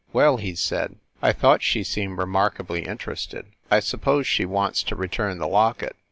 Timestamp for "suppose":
3.81-4.25